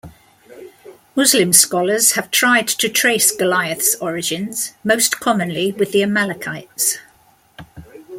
[1.15, 6.97] Muslim scholars have tried to trace Goliath's origins, most commonly with the Amalekites.